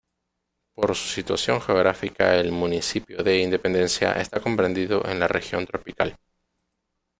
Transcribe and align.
Por 0.73 0.95
su 0.95 1.09
situación 1.09 1.61
geográfica 1.61 2.33
el 2.35 2.51
Municipio 2.51 3.17
de 3.21 3.37
Independencia 3.37 4.13
está 4.13 4.39
comprendido 4.39 5.05
en 5.07 5.19
la 5.19 5.27
región 5.27 5.67
tropical. 5.67 6.17